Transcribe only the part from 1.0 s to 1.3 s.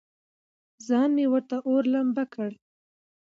مې